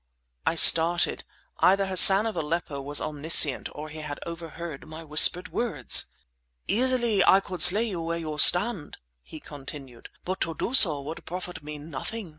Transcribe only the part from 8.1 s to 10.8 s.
you stand!" he continued. "But to do